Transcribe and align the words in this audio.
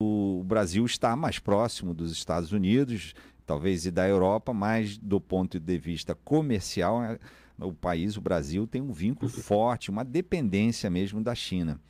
o 0.00 0.44
Brasil 0.44 0.84
está 0.86 1.16
mais 1.16 1.38
próximo 1.38 1.92
dos 1.92 2.12
Estados 2.12 2.52
Unidos, 2.52 3.14
talvez 3.44 3.84
e 3.84 3.90
da 3.90 4.08
Europa, 4.08 4.52
mas 4.54 4.96
do 4.96 5.20
ponto 5.20 5.58
de 5.58 5.78
vista 5.78 6.14
comercial, 6.14 7.02
é, 7.02 7.18
o 7.58 7.72
país, 7.72 8.16
o 8.16 8.20
Brasil, 8.20 8.66
tem 8.66 8.80
um 8.80 8.92
vínculo 8.92 9.28
forte, 9.28 9.90
uma 9.90 10.04
dependência 10.04 10.88
mesmo 10.88 11.20
da 11.20 11.34
China. 11.34 11.80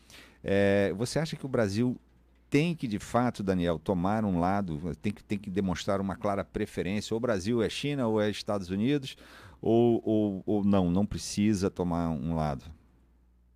É, 0.42 0.92
você 0.96 1.18
acha 1.18 1.36
que 1.36 1.44
o 1.44 1.48
Brasil 1.48 2.00
tem 2.48 2.74
que, 2.74 2.88
de 2.88 2.98
fato, 2.98 3.42
Daniel, 3.42 3.79
tomar 3.79 4.25
um 4.25 4.40
lado, 4.40 4.80
tem 5.02 5.12
que, 5.12 5.22
tem 5.22 5.38
que 5.38 5.50
demonstrar 5.50 6.00
uma 6.00 6.16
clara 6.16 6.43
preferência? 6.43 7.12
Ou 7.12 7.18
o 7.18 7.20
Brasil 7.20 7.62
é 7.62 7.68
China 7.68 8.06
ou 8.06 8.18
é 8.18 8.30
Estados 8.30 8.70
Unidos? 8.70 9.18
Ou, 9.61 10.00
ou, 10.02 10.43
ou 10.46 10.64
não, 10.64 10.90
não 10.90 11.04
precisa 11.04 11.68
tomar 11.68 12.09
um 12.09 12.34
lado? 12.34 12.64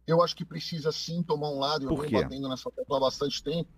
Eu 0.07 0.21
acho 0.23 0.37
que 0.37 0.45
precisa 0.45 0.93
sim 0.93 1.23
tomar 1.23 1.48
um 1.48 1.59
lado. 1.59 1.89
Eu 1.89 1.96
venho 1.96 2.21
batendo 2.21 2.48
nessa 2.50 2.71
tecla 2.71 2.98
há 2.98 3.00
bastante 3.00 3.43
tempo 3.43 3.71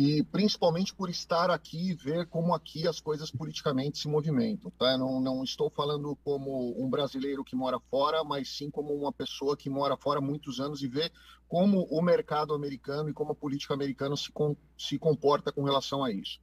e 0.00 0.22
principalmente 0.22 0.94
por 0.94 1.10
estar 1.10 1.50
aqui 1.50 1.90
e 1.90 1.92
ver 1.92 2.28
como 2.28 2.54
aqui 2.54 2.86
as 2.86 3.00
coisas 3.00 3.32
politicamente 3.32 3.98
se 3.98 4.06
movimentam. 4.06 4.70
Tá? 4.78 4.96
Não, 4.96 5.20
não 5.20 5.42
estou 5.42 5.68
falando 5.68 6.14
como 6.22 6.80
um 6.80 6.88
brasileiro 6.88 7.42
que 7.42 7.56
mora 7.56 7.80
fora, 7.90 8.22
mas 8.22 8.48
sim 8.48 8.70
como 8.70 8.94
uma 8.94 9.12
pessoa 9.12 9.56
que 9.56 9.68
mora 9.68 9.96
fora 9.96 10.20
há 10.20 10.22
muitos 10.22 10.60
anos 10.60 10.84
e 10.84 10.86
vê 10.86 11.10
como 11.48 11.82
o 11.90 12.00
mercado 12.00 12.54
americano 12.54 13.10
e 13.10 13.12
como 13.12 13.32
a 13.32 13.34
política 13.34 13.74
americana 13.74 14.16
se, 14.16 14.30
com, 14.30 14.56
se 14.78 15.00
comporta 15.00 15.50
com 15.50 15.64
relação 15.64 16.04
a 16.04 16.12
isso. 16.12 16.38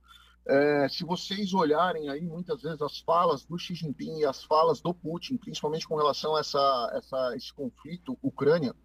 É, 0.46 0.90
se 0.90 1.06
vocês 1.06 1.54
olharem 1.54 2.10
aí 2.10 2.26
muitas 2.26 2.62
vezes 2.62 2.82
as 2.82 3.00
falas 3.00 3.46
do 3.46 3.58
Xi 3.58 3.74
Jinping 3.74 4.20
e 4.20 4.26
as 4.26 4.44
falas 4.44 4.82
do 4.82 4.94
Putin, 4.94 5.38
principalmente 5.38 5.88
com 5.88 5.96
relação 5.96 6.36
a 6.36 6.42
essa, 6.42 6.92
essa 6.94 7.34
esse 7.38 7.54
conflito 7.54 8.20
Ucrânia, 8.22 8.76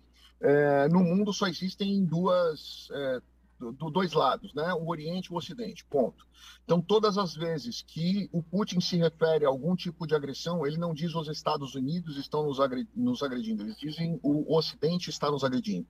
é, 0.40 0.86
no 0.86 1.00
mundo 1.00 1.32
só 1.32 1.48
existem 1.48 2.04
duas, 2.04 2.88
é, 2.92 3.20
do, 3.60 3.90
dois 3.90 4.12
lados, 4.12 4.54
né? 4.54 4.72
O 4.74 4.88
Oriente 4.88 5.26
e 5.26 5.34
o 5.34 5.36
Ocidente, 5.36 5.84
ponto. 5.84 6.26
Então, 6.64 6.80
todas 6.80 7.18
as 7.18 7.34
vezes 7.34 7.82
que 7.82 8.28
o 8.32 8.42
Putin 8.42 8.80
se 8.80 8.96
refere 8.96 9.44
a 9.44 9.48
algum 9.48 9.76
tipo 9.76 10.06
de 10.06 10.14
agressão, 10.14 10.66
ele 10.66 10.78
não 10.78 10.94
diz 10.94 11.14
os 11.14 11.28
Estados 11.28 11.74
Unidos 11.74 12.16
estão 12.16 12.44
nos, 12.44 12.58
nos 12.96 13.22
agredindo, 13.22 13.62
eles 13.62 13.76
dizem 13.76 14.18
o 14.22 14.56
Ocidente 14.56 15.10
está 15.10 15.30
nos 15.30 15.44
agredindo. 15.44 15.86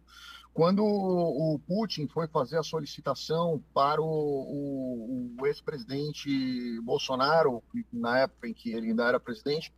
Quando 0.53 0.85
o 0.85 1.61
Putin 1.65 2.09
foi 2.09 2.27
fazer 2.27 2.59
a 2.59 2.63
solicitação 2.65 3.63
para 3.73 4.03
o, 4.03 4.05
o, 4.05 5.37
o 5.41 5.47
ex-presidente 5.47 6.81
Bolsonaro, 6.81 7.63
na 7.93 8.19
época 8.19 8.49
em 8.49 8.53
que 8.53 8.73
ele 8.73 8.89
ainda 8.89 9.05
era 9.05 9.21
presidente, 9.21 9.73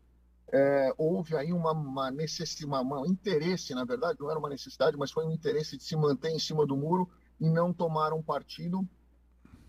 é, 0.51 0.95
houve 0.97 1.37
aí 1.37 1.53
uma, 1.53 1.73
uma 1.73 2.11
necessidade, 2.11 2.87
um 2.87 3.07
interesse, 3.07 3.75
na 3.75 3.85
verdade, 3.85 4.19
não 4.21 4.31
era 4.31 4.39
uma 4.39 4.49
necessidade, 4.49 4.97
mas 4.97 5.11
foi 5.11 5.27
um 5.27 5.33
interesse 5.33 5.77
de 5.77 5.83
se 5.85 5.97
manter 5.97 6.31
em 6.31 6.39
cima 6.39 6.67
do 6.67 6.77
muro 6.77 7.09
e 7.43 7.51
não 7.51 7.73
tomaram 7.73 8.23
partido, 8.23 8.89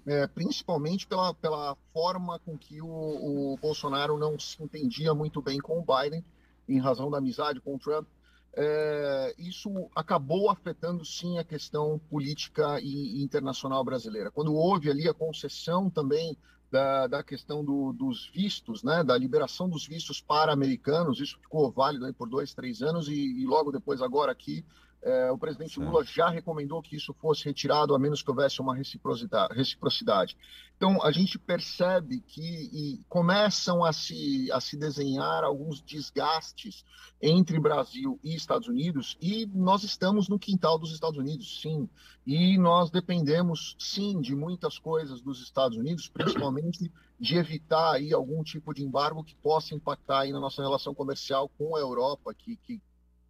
é, 0.05 0.27
principalmente 0.27 1.07
pela, 1.07 1.33
pela 1.33 1.75
forma 1.91 2.37
com 2.37 2.55
que 2.55 2.79
o, 2.79 2.85
o, 2.87 3.57
Bolsonaro 3.57 4.15
não 4.15 4.37
se 4.37 4.61
entendia 4.61 5.11
muito 5.15 5.41
bem 5.41 5.59
com 5.59 5.79
o 5.79 5.83
Biden, 5.83 6.23
em 6.69 6.79
razão 6.79 7.09
da 7.09 7.17
amizade 7.17 7.59
com 7.59 7.75
o 7.75 7.79
Trump. 7.79 8.07
É, 8.55 9.33
isso 9.39 9.89
acabou 9.95 10.51
afetando 10.51 11.03
sim 11.03 11.39
a 11.39 11.43
questão 11.43 11.99
política 12.11 12.79
e, 12.79 13.23
internacional 13.23 13.83
brasileira. 13.83 14.29
Quando 14.29 14.53
houve 14.53 14.91
ali 14.91 15.09
a 15.09 15.13
concessão 15.13 15.89
também 15.89 16.37
da, 16.69 17.07
da 17.07 17.23
questão 17.23 17.65
do, 17.65 17.91
dos 17.91 18.29
vistos, 18.31 18.83
né, 18.83 19.03
da 19.03 19.17
liberação 19.17 19.67
dos 19.67 19.87
vistos 19.87 20.21
para 20.21 20.53
americanos, 20.53 21.19
isso 21.19 21.39
ficou 21.39 21.71
válido 21.71 22.13
por 22.13 22.29
dois, 22.29 22.53
três 22.53 22.83
anos 22.83 23.07
e, 23.07 23.13
e 23.15 23.45
logo 23.47 23.71
depois 23.71 23.99
agora 23.99 24.31
aqui 24.31 24.63
é, 25.03 25.31
o 25.31 25.37
presidente 25.37 25.75
certo. 25.75 25.85
Lula 25.85 26.03
já 26.03 26.29
recomendou 26.29 26.81
que 26.81 26.95
isso 26.95 27.13
fosse 27.13 27.45
retirado, 27.45 27.93
a 27.93 27.99
menos 27.99 28.21
que 28.21 28.29
houvesse 28.29 28.61
uma 28.61 28.75
reciprocidade. 28.75 29.53
reciprocidade. 29.53 30.37
Então, 30.77 31.01
a 31.03 31.11
gente 31.11 31.37
percebe 31.37 32.21
que 32.21 33.01
começam 33.07 33.83
a 33.83 33.93
se, 33.93 34.51
a 34.51 34.59
se 34.59 34.77
desenhar 34.77 35.43
alguns 35.43 35.81
desgastes 35.81 36.83
entre 37.21 37.59
Brasil 37.59 38.19
e 38.23 38.35
Estados 38.35 38.67
Unidos, 38.67 39.17
e 39.21 39.45
nós 39.53 39.83
estamos 39.83 40.27
no 40.27 40.39
quintal 40.39 40.79
dos 40.79 40.91
Estados 40.93 41.17
Unidos, 41.17 41.61
sim. 41.61 41.87
E 42.25 42.57
nós 42.57 42.89
dependemos, 42.89 43.75
sim, 43.77 44.19
de 44.19 44.35
muitas 44.35 44.79
coisas 44.79 45.21
dos 45.21 45.41
Estados 45.41 45.77
Unidos, 45.77 46.09
principalmente 46.09 46.91
de 47.19 47.35
evitar 47.37 47.93
aí 47.93 48.13
algum 48.13 48.43
tipo 48.43 48.73
de 48.73 48.83
embargo 48.83 49.23
que 49.23 49.35
possa 49.35 49.75
impactar 49.75 50.21
aí 50.21 50.31
na 50.31 50.39
nossa 50.39 50.61
relação 50.61 50.93
comercial 50.93 51.49
com 51.57 51.75
a 51.75 51.79
Europa, 51.79 52.33
que, 52.33 52.57
que 52.57 52.81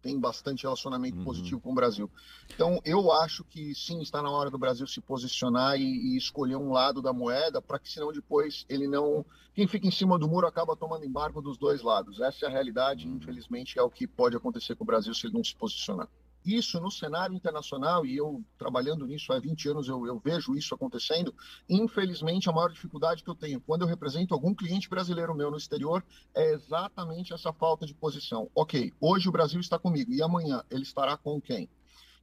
tem 0.04 0.20
bastante 0.20 0.64
relacionamento 0.64 1.16
uhum. 1.16 1.24
positivo 1.24 1.58
com 1.62 1.72
o 1.72 1.74
Brasil. 1.74 2.10
Então, 2.54 2.78
eu 2.84 3.10
acho 3.10 3.42
que 3.42 3.74
sim, 3.74 4.02
está 4.02 4.22
na 4.22 4.30
hora 4.30 4.50
do 4.50 4.58
Brasil 4.58 4.86
se 4.86 5.00
posicionar 5.00 5.80
e, 5.80 5.82
e 5.82 6.16
escolher 6.18 6.56
um 6.56 6.70
lado 6.70 7.00
da 7.00 7.10
moeda, 7.10 7.62
para 7.62 7.78
que 7.78 7.90
senão 7.90 8.12
depois 8.12 8.66
ele 8.68 8.86
não. 8.86 9.24
Quem 9.54 9.66
fica 9.66 9.86
em 9.86 9.90
cima 9.90 10.18
do 10.18 10.28
muro 10.28 10.46
acaba 10.46 10.76
tomando 10.76 11.06
embargo 11.06 11.40
dos 11.40 11.56
dois 11.56 11.82
lados. 11.82 12.20
Essa 12.20 12.44
é 12.44 12.48
a 12.48 12.52
realidade, 12.52 13.08
uhum. 13.08 13.16
infelizmente, 13.16 13.78
é 13.78 13.82
o 13.82 13.88
que 13.88 14.06
pode 14.06 14.36
acontecer 14.36 14.76
com 14.76 14.84
o 14.84 14.86
Brasil 14.86 15.14
se 15.14 15.26
ele 15.26 15.34
não 15.34 15.42
se 15.42 15.56
posicionar 15.56 16.08
isso 16.44 16.80
no 16.80 16.90
cenário 16.90 17.34
internacional, 17.34 18.04
e 18.04 18.16
eu 18.16 18.44
trabalhando 18.58 19.06
nisso 19.06 19.32
há 19.32 19.38
20 19.38 19.68
anos, 19.70 19.88
eu, 19.88 20.06
eu, 20.06 20.18
vejo 20.18 20.54
isso 20.54 20.74
acontecendo. 20.74 21.34
Infelizmente, 21.68 22.48
a 22.48 22.52
maior 22.52 22.70
dificuldade 22.70 23.22
que 23.22 23.30
eu 23.30 23.34
tenho 23.34 23.60
quando 23.60 23.82
eu 23.82 23.88
represento 23.88 24.34
algum 24.34 24.54
cliente 24.54 24.88
brasileiro 24.88 25.34
meu 25.34 25.50
no 25.50 25.56
exterior 25.56 26.04
é 26.34 26.52
exatamente 26.52 27.32
essa 27.32 27.52
falta 27.52 27.86
de 27.86 27.94
posição. 27.94 28.50
Ok, 28.54 28.92
hoje 29.00 29.28
o 29.28 29.32
Brasil 29.32 29.60
está 29.60 29.78
comigo, 29.78 30.12
e 30.12 30.22
amanhã 30.22 30.62
ele 30.70 30.82
estará 30.82 31.16
com 31.16 31.40
quem? 31.40 31.68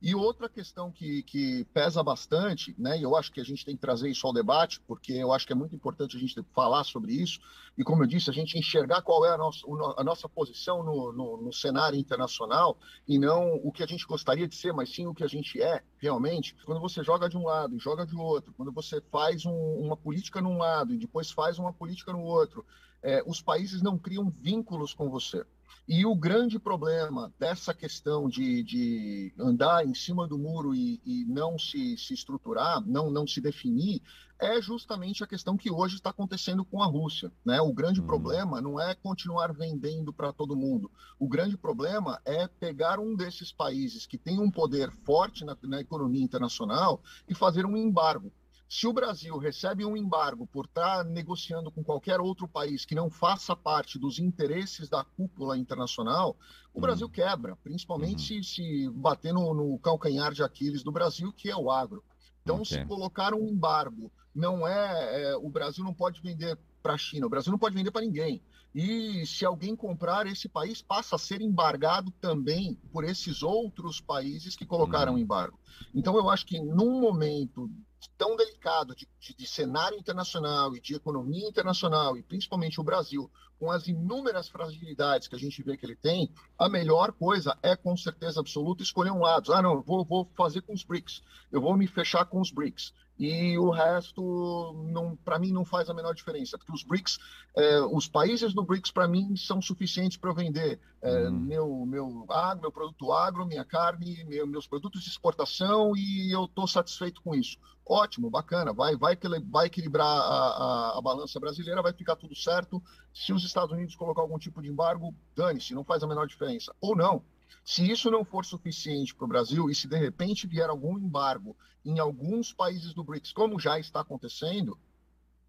E 0.02 0.16
outra 0.16 0.50
questão 0.50 0.92
que, 0.92 1.22
que 1.22 1.64
pesa 1.66 2.02
bastante, 2.02 2.74
né, 2.78 2.98
e 2.98 3.04
eu 3.04 3.16
acho 3.16 3.32
que 3.32 3.40
a 3.40 3.44
gente 3.44 3.64
tem 3.64 3.76
que 3.76 3.82
trazer 3.82 4.10
isso 4.10 4.26
ao 4.26 4.34
debate, 4.34 4.82
porque 4.88 5.14
eu 5.14 5.32
acho 5.32 5.46
que 5.46 5.54
é 5.54 5.56
muito 5.56 5.76
importante 5.76 6.18
a 6.18 6.20
gente 6.20 6.44
falar 6.56 6.84
sobre 6.84 7.14
isso, 7.14 7.40
e 7.78 7.84
como 7.84 8.02
eu 8.02 8.08
disse, 8.08 8.28
a 8.28 8.34
gente 8.34 8.58
enxergar 8.58 9.04
qual 9.04 9.24
é 9.26 9.30
a 9.30 9.38
nossa, 9.38 9.64
a 9.98 10.04
nossa 10.04 10.28
posição 10.28 10.82
no, 10.82 11.14
no, 11.14 11.38
no 11.38 11.54
cenário 11.54 12.00
internacional, 12.00 12.80
e 13.08 13.20
não 13.20 13.54
o 13.64 13.72
que 13.72 13.84
a 13.84 13.86
gente 13.86 14.08
gostaria 14.08 14.48
de 14.48 14.56
ser, 14.56 14.74
mas 14.74 14.90
sim 14.90 15.06
o 15.06 15.14
que 15.14 15.24
a 15.24 15.28
gente 15.28 15.62
é 15.62 15.84
realmente. 16.00 16.56
Quando 16.66 16.82
você 16.82 17.04
joga 17.04 17.30
de 17.30 17.38
um 17.38 17.46
lado 17.46 17.76
e 17.76 17.80
joga 17.80 18.04
de 18.04 18.16
outro, 18.16 18.54
quando 18.58 18.72
você 18.72 19.00
faz 19.12 19.46
um, 19.46 19.52
uma 19.52 19.96
política 19.96 20.42
num 20.42 20.58
lado 20.58 20.96
e 20.96 20.98
depois 20.98 21.30
faz 21.30 21.60
uma 21.60 21.72
política 21.72 22.12
no 22.12 22.24
outro, 22.24 22.66
é, 23.04 23.24
os 23.26 23.42
países 23.42 23.82
não 23.82 23.98
criam 23.98 24.30
vínculos 24.30 24.94
com 24.94 25.10
você. 25.10 25.46
E 25.88 26.06
o 26.06 26.16
grande 26.16 26.60
problema 26.60 27.34
dessa 27.40 27.74
questão 27.74 28.30
de, 28.30 28.64
de 28.64 29.34
andar 29.38 29.86
em 29.86 29.94
cima 29.94 30.28
do 30.28 30.38
muro 30.38 30.76
e, 30.76 31.02
e 31.06 31.26
não 31.26 31.58
se, 31.58 31.98
se 31.98 32.14
estruturar, 32.14 32.82
não, 32.86 33.10
não 33.10 33.26
se 33.26 33.42
definir, 33.42 34.02
é 34.40 34.62
justamente 34.62 35.24
a 35.24 35.28
questão 35.28 35.56
que 35.56 35.72
hoje 35.72 35.96
está 35.96 36.10
acontecendo 36.10 36.66
com 36.66 36.82
a 36.82 36.86
Rússia. 36.86 37.32
Né? 37.46 37.62
O 37.62 37.74
grande 37.74 38.00
uhum. 38.00 38.08
problema 38.08 38.62
não 38.62 38.80
é 38.80 38.96
continuar 38.96 39.54
vendendo 39.54 40.12
para 40.12 40.34
todo 40.34 40.56
mundo. 40.56 40.90
O 41.20 41.28
grande 41.28 41.58
problema 41.58 42.20
é 42.26 42.48
pegar 42.48 43.00
um 43.00 43.16
desses 43.16 43.52
países 43.52 44.08
que 44.08 44.18
tem 44.18 44.40
um 44.40 44.50
poder 44.50 44.92
forte 45.04 45.46
na, 45.46 45.58
na 45.64 45.80
economia 45.80 46.24
internacional 46.24 47.02
e 47.28 47.36
fazer 47.36 47.66
um 47.66 47.78
embargo. 47.78 48.32
Se 48.72 48.88
o 48.88 48.94
Brasil 48.94 49.38
recebe 49.38 49.84
um 49.84 49.98
embargo 49.98 50.48
por 50.48 50.64
estar 50.64 51.04
negociando 51.04 51.70
com 51.70 51.84
qualquer 51.84 52.22
outro 52.22 52.48
país 52.48 52.86
que 52.86 52.96
não 52.96 53.10
faça 53.10 53.54
parte 53.54 54.00
dos 54.00 54.18
interesses 54.18 54.88
da 54.88 55.04
cúpula 55.04 55.58
internacional, 55.58 56.38
o 56.74 56.78
uhum. 56.78 56.82
Brasil 56.82 57.10
quebra, 57.10 57.58
principalmente 57.58 58.34
uhum. 58.34 58.44
se, 58.44 58.56
se 58.56 58.90
bater 58.92 59.34
no, 59.34 59.54
no, 59.54 59.78
calcanhar 59.80 60.32
de 60.32 60.42
Aquiles 60.42 60.84
do 60.84 60.92
Brasil, 60.92 61.34
que 61.34 61.50
é 61.50 61.56
o 61.56 61.70
agro. 61.70 62.02
Então, 62.44 62.62
okay. 62.62 62.78
se 62.78 62.86
colocar 62.86 63.34
um 63.34 63.46
embargo, 63.46 64.10
não 64.34 64.66
é, 64.66 65.32
é 65.32 65.36
o 65.36 65.50
Brasil 65.50 65.84
não 65.84 65.94
pode 65.94 66.22
vender 66.22 66.58
para 66.82 66.94
a 66.94 66.98
China, 66.98 67.26
o 67.26 67.30
Brasil 67.30 67.52
não 67.52 67.60
pode 67.60 67.76
vender 67.76 67.92
para 67.92 68.06
ninguém. 68.06 68.42
E 68.74 69.26
se 69.26 69.44
alguém 69.44 69.76
comprar, 69.76 70.26
esse 70.28 70.48
país 70.48 70.82
passa 70.82 71.18
a 71.18 71.20
ser 71.20 71.42
embargado 71.42 72.10
também 72.22 72.80
por 72.94 73.04
esses 73.04 73.44
outros 73.44 74.00
países 74.00 74.56
que 74.56 74.66
colocaram 74.66 75.12
uhum. 75.12 75.20
embargo. 75.20 75.60
Então, 75.94 76.16
eu 76.16 76.30
acho 76.30 76.46
que 76.46 76.58
num 76.58 77.02
momento 77.02 77.70
tão 78.18 78.36
delicado 78.36 78.96
de, 78.96 79.08
de, 79.20 79.34
de, 79.36 79.48
cenário 79.48 79.98
internacional 79.98 80.76
e 80.76 80.82
de 80.82 80.96
economia 80.96 81.48
internacional, 81.48 82.18
e 82.18 82.24
principalmente 82.24 82.80
o 82.80 82.84
Brasil, 82.84 83.30
com 83.60 83.70
as 83.70 83.88
inúmeras 83.88 84.50
fragilidades 84.50 85.28
que 85.28 85.36
a 85.36 85.40
gente 85.40 85.62
vê 85.62 85.78
que 85.78 85.86
ele 85.86 85.96
tem, 85.96 86.32
a 86.58 86.68
melhor 86.68 87.12
coisa 87.12 87.58
é, 87.62 87.76
com 87.76 87.96
certeza 87.96 88.40
absoluta, 88.40 88.82
escolher 88.82 89.12
um 89.12 89.22
lado. 89.22 89.54
Ah, 89.54 89.62
não, 89.62 89.82
vou, 89.82 90.04
vou 90.04 90.30
fazer 90.36 90.62
com 90.62 90.74
os 90.74 90.84
BRICS, 90.84 91.22
eu 91.52 91.62
vou 91.62 91.78
me 91.78 91.88
fechar 91.88 92.26
com 92.26 92.42
os 92.42 92.52
BRICS 92.52 92.94
e 93.22 93.56
o 93.56 93.70
resto, 93.70 94.76
para 95.24 95.38
mim, 95.38 95.52
não 95.52 95.64
faz 95.64 95.88
a 95.88 95.94
menor 95.94 96.16
diferença, 96.16 96.58
porque 96.58 96.74
os 96.74 96.84
BRICS, 96.84 97.20
é, 97.56 97.80
os 97.82 98.08
países 98.08 98.52
do 98.52 98.64
BRICS, 98.64 98.90
para 98.90 99.08
mim, 99.08 99.36
são 99.36 99.62
suficientes 99.62 100.18
para 100.18 100.32
eu 100.32 100.34
vender 100.34 100.80
é, 101.04 101.28
uhum. 101.28 101.40
meu, 101.40 101.86
meu, 101.86 102.26
agro, 102.30 102.62
meu 102.62 102.72
produto 102.72 103.12
agro, 103.12 103.46
minha 103.46 103.64
carne, 103.64 104.24
meu, 104.24 104.48
meus 104.48 104.66
produtos 104.66 105.04
de 105.04 105.10
exportação 105.10 105.96
e 105.96 106.34
eu 106.34 106.46
estou 106.46 106.66
satisfeito 106.66 107.22
com 107.22 107.36
isso. 107.36 107.60
Ótimo, 107.86 108.30
bacana, 108.30 108.72
vai, 108.72 108.96
vai, 108.96 109.18
vai 109.50 109.66
equilibrar 109.66 110.08
a, 110.08 110.12
a, 110.12 110.98
a, 110.98 111.02
balança 111.02 111.40
brasileira, 111.40 111.82
vai 111.82 111.94
ficar 111.94 112.16
tudo 112.16 112.36
certo. 112.36 112.82
Se 113.14 113.34
os 113.34 113.44
Estados 113.44 113.74
Unidos 113.74 113.96
colocar 113.96 114.22
algum 114.22 114.38
tipo 114.38 114.62
de 114.62 114.70
embargo, 114.70 115.14
dane-se, 115.36 115.74
não 115.74 115.84
faz 115.84 116.04
a 116.04 116.08
menor 116.08 116.28
diferença. 116.28 116.74
Ou 116.80 116.96
não, 116.96 117.24
Se 117.64 117.90
isso 117.90 118.10
não 118.10 118.24
for 118.24 118.46
suficiente 118.46 119.14
para 119.14 119.26
o 119.26 119.28
Brasil 119.28 119.70
e 119.70 119.76
se 119.76 119.88
de 119.88 119.98
repente 119.98 120.48
vier 120.48 120.70
algum 120.70 120.98
embargo 120.98 121.56
em 121.84 122.00
alguns 122.00 122.54
países 122.54 122.94
do 122.94 123.04
BRICS, 123.04 123.34
como 123.34 123.60
já 123.60 123.80
está 123.80 124.02
acontecendo, 124.02 124.78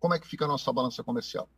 como 0.01 0.15
é 0.15 0.19
que 0.19 0.27
fica 0.27 0.45
a 0.45 0.49
nossa 0.49 0.73
balança 0.73 1.05
comercial? 1.05 1.49